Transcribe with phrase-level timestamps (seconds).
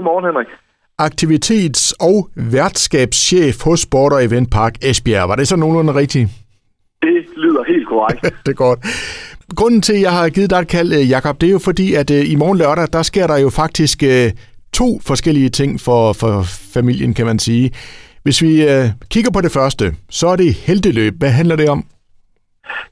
[0.00, 0.46] Godmorgen, Henrik.
[1.02, 5.28] Aktivitets- og værtskabschef hos Sport og Event Park Esbjerg.
[5.28, 6.28] Var det så nogenlunde rigtigt?
[7.02, 8.22] Det lyder helt korrekt.
[8.46, 8.78] det er godt.
[9.56, 11.94] Grunden til, at jeg har givet dig et kald, øh, Jakob, det er jo fordi,
[11.94, 14.30] at øh, i morgen lørdag, der sker der jo faktisk øh,
[14.72, 16.42] to forskellige ting for, for
[16.74, 17.70] familien, kan man sige.
[18.22, 18.66] Hvis vi
[19.10, 21.14] kigger på det første, så er det heldeløb.
[21.18, 21.84] Hvad handler det om?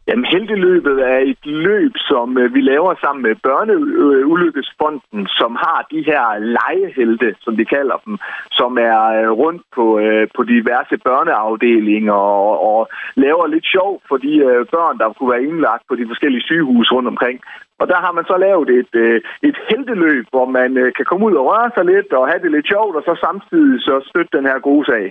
[0.09, 6.01] Jamen, Helteløbet er et løb, som øh, vi laver sammen med Børneulykkesfonden, som har de
[6.11, 6.25] her
[6.59, 8.15] legehelte, som de kalder dem,
[8.61, 12.81] som er øh, rundt på, øh, på diverse børneafdelinger og, og
[13.25, 16.95] laver lidt sjov for de øh, børn, der kunne være indlagt på de forskellige sygehuse
[16.95, 17.39] rundt omkring.
[17.81, 21.35] Og der har man så lavet et, øh, et helteløb, hvor man kan komme ud
[21.41, 24.45] og røre sig lidt og have det lidt sjovt, og så samtidig så støtte den
[24.51, 25.05] her gode sag.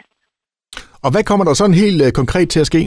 [1.06, 2.82] Og hvad kommer der sådan helt konkret til at ske?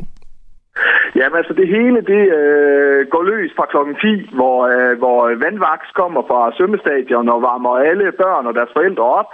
[1.17, 5.89] Jamen altså det hele det øh, går løs fra klokken 10, hvor, øh, hvor vandvaks
[6.01, 9.31] kommer fra svømmestadion og varmer alle børn og deres forældre op.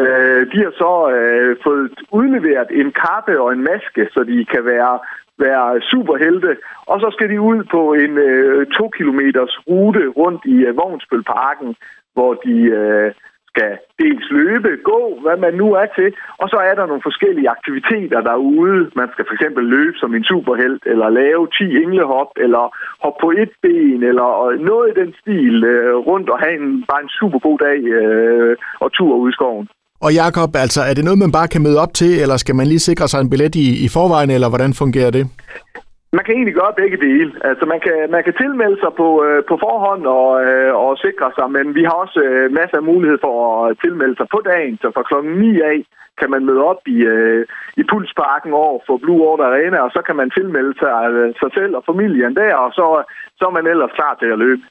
[0.00, 4.64] Øh, de har så øh, fået udleveret en kappe og en maske, så de kan
[4.64, 4.98] være,
[5.38, 6.56] være superhelte.
[6.86, 11.76] Og så skal de ud på en øh, to kilometers rute rundt i øh, Vognsbølparken,
[12.14, 12.56] hvor de...
[12.80, 13.12] Øh,
[13.54, 16.08] skal dels løbe, gå, hvad man nu er til,
[16.42, 18.80] og så er der nogle forskellige aktiviteter derude.
[19.00, 22.64] Man skal for eksempel løbe som en superhelt, eller lave 10 englehop, eller
[23.02, 24.28] hoppe på et ben, eller
[24.70, 28.56] noget i den stil øh, rundt og have en, bare en super god dag øh,
[28.84, 29.66] og tur ud i skoven.
[30.06, 32.66] Og Jakob, altså, er det noget, man bare kan møde op til, eller skal man
[32.66, 35.24] lige sikre sig en billet i, i forvejen, eller hvordan fungerer det?
[36.16, 37.30] Man kan egentlig gøre begge dele.
[37.50, 41.28] Altså man kan, man kan tilmelde sig på, øh, på forhånd og, øh, og sikre
[41.38, 43.34] sig, men vi har også øh, masser af mulighed for
[43.64, 44.74] at tilmelde sig på dagen.
[44.82, 45.78] Så fra klokken 9 af
[46.20, 47.40] kan man møde op i, øh,
[47.80, 51.50] i Pulsparken over for Blue Water Arena, og så kan man tilmelde sig, øh, sig
[51.58, 52.86] selv og familien der, og så,
[53.38, 54.62] så er man ellers klar til at løbe.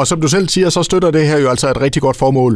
[0.00, 2.54] Og som du selv siger, så støtter det her jo altså et rigtig godt formål.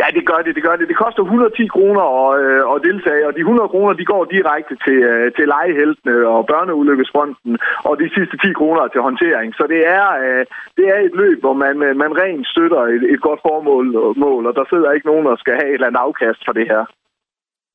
[0.00, 0.86] Ja, det gør det, det gør det.
[0.92, 4.74] Det koster 110 kroner at, øh, at deltage, og de 100 kroner, de går direkte
[4.84, 7.52] til, øh, til legeheltene og børneulykkesfronten,
[7.88, 9.48] og de sidste 10 kroner til håndtering.
[9.58, 10.42] Så det er, øh,
[10.78, 13.86] det er et løb, hvor man, man rent støtter et, et godt formål,
[14.24, 16.66] mål, og der sidder ikke nogen, der skal have et eller andet afkast for det
[16.72, 16.82] her.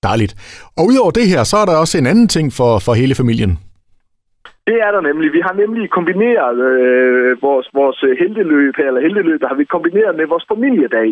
[0.03, 0.33] Dejligt.
[0.77, 3.53] Og udover det her, så er der også en anden ting for, for hele familien.
[4.69, 5.27] Det er der nemlig.
[5.38, 10.45] Vi har nemlig kombineret øh, vores, vores heldeløb, eller heldeløb, har vi kombineret med vores
[10.53, 11.09] familiedag.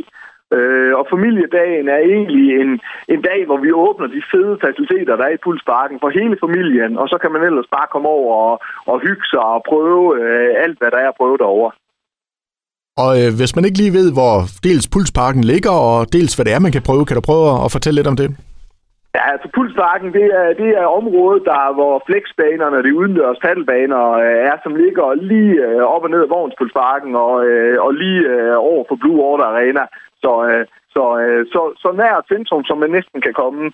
[0.55, 2.71] Øh, og familiedagen er egentlig en,
[3.13, 6.91] en dag, hvor vi åbner de fede faciliteter, der er i Pulsparken for hele familien,
[7.01, 8.55] og så kan man ellers bare komme over og,
[8.91, 11.71] og hygge sig og prøve øh, alt, hvad der er at prøve derovre.
[13.03, 16.53] Og øh, hvis man ikke lige ved, hvor dels Pulsparken ligger, og dels hvad det
[16.53, 18.29] er, man kan prøve, kan du prøve at fortælle lidt om det?
[19.17, 24.38] Ja, altså Pulsparken, det er, det er området, der, hvor flexbanerne, de udendørs paddelbaner, øh,
[24.50, 28.56] er, som ligger lige øh, op og ned af Vognspulsparken og, øh, og lige øh,
[28.72, 29.83] over for Blue Order Arena.
[30.23, 33.72] Så, øh, så, øh, så, så nær centrum, som man næsten kan komme.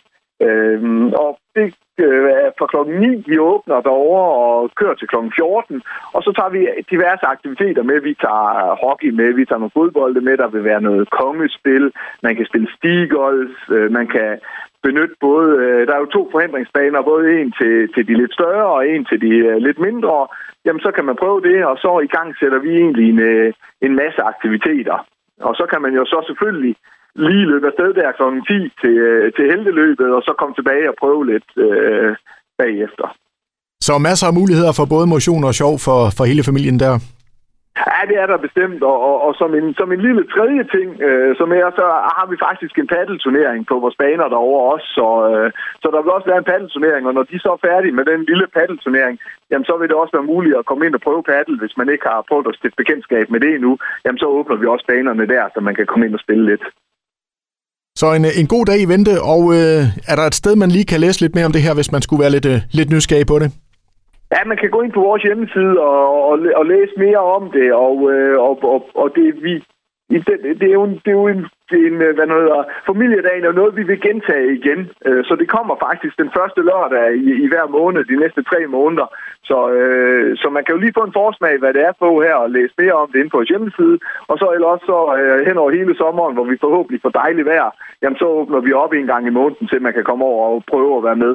[0.48, 1.68] Øhm, og det
[2.06, 5.82] øh, er fra klokken 9, vi åbner derovre og kører til klokken 14.
[6.16, 6.62] Og så tager vi
[6.92, 7.98] diverse aktiviteter med.
[8.02, 10.38] Vi tager hockey med, vi tager nogle fodbolde med.
[10.38, 11.92] Der vil være noget kongespil.
[12.24, 13.56] Man kan spille stigolf.
[13.70, 14.40] Øh, man kan
[14.88, 15.48] benytte både...
[15.64, 19.04] Øh, der er jo to forhindringsbaner, både en til, til de lidt større og en
[19.10, 20.16] til de øh, lidt mindre.
[20.66, 23.54] Jamen, så kan man prøve det, og så i gang sætter vi egentlig en, øh,
[23.86, 24.98] en masse aktiviteter.
[25.48, 26.76] Og så kan man jo så selvfølgelig
[27.16, 28.24] lige løbe afsted der kl.
[28.48, 32.16] 10 til, øh, til helteløbet, og så komme tilbage og prøve lidt øh,
[32.58, 33.08] bagefter.
[33.88, 36.94] Så masser af muligheder for både motion og sjov for, for hele familien der?
[37.82, 40.90] Ja, det er der bestemt, og, og, og som, en, som en lille tredje ting,
[41.08, 41.86] øh, som er, så
[42.18, 45.48] har vi faktisk en paddelturnering på vores baner derovre også, så, øh,
[45.82, 48.22] så der vil også være en paddelturnering, og når de så er færdige med den
[48.30, 49.16] lille paddelturnering,
[49.52, 51.88] jamen så vil det også være muligt at komme ind og prøve paddel, hvis man
[51.94, 53.72] ikke har prøvet at stifte bekendtskab med det endnu,
[54.04, 56.66] jamen så åbner vi også banerne der, så man kan komme ind og spille lidt.
[58.02, 60.90] Så en, en god dag i vente, og øh, er der et sted, man lige
[60.92, 63.28] kan læse lidt mere om det her, hvis man skulle være lidt, øh, lidt nysgerrig
[63.28, 63.50] på det?
[64.34, 67.74] Ja, man kan gå ind på vores hjemmeside og, og, og læse mere om det,
[67.74, 69.54] og, øh, og, og, og det, vi,
[70.10, 71.46] det, det, er jo, en, det er jo en,
[71.88, 74.80] en øh, hvad hedder, familiedagen er noget, vi vil gentage igen.
[75.06, 78.60] Øh, så det kommer faktisk den første lørdag i, i hver måned, de næste tre
[78.68, 79.08] måneder.
[79.50, 82.36] Så, øh, så man kan jo lige få en forsmag, hvad det er på her,
[82.44, 83.98] og læse mere om det inde på vores hjemmeside.
[84.32, 87.70] Og så ellers så øh, hen over hele sommeren, hvor vi forhåbentlig får dejligt vejr,
[88.02, 90.64] jamen så åbner vi op en gang i måneden, til man kan komme over og
[90.72, 91.34] prøve at være med.